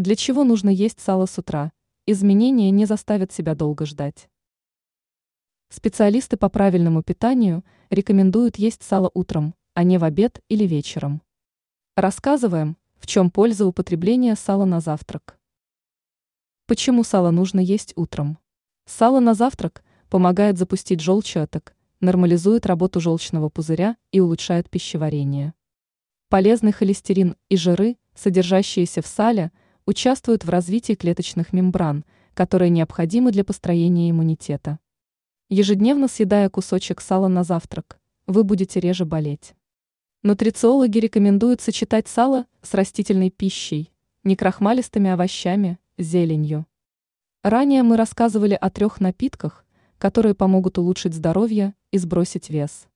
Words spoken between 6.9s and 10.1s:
питанию рекомендуют есть сало утром, а не в